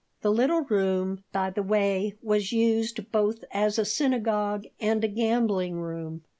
[0.21, 5.75] The little room, by the way, was used both as a synagogue and a gambling
[5.79, 6.23] room.